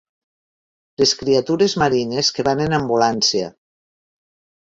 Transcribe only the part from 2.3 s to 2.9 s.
que van en